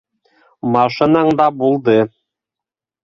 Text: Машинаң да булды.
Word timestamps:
Машинаң 0.75 1.29
да 1.41 1.47
булды. 1.61 1.97